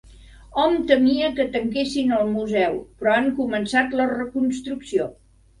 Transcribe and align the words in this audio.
Hom 0.61 0.77
temia 0.91 1.27
que 1.39 1.45
tanquessin 1.57 2.15
el 2.17 2.25
museu, 2.37 2.81
però 3.03 3.13
han 3.19 3.31
començat 3.43 3.97
la 4.01 4.09
reconstrucció. 4.15 5.11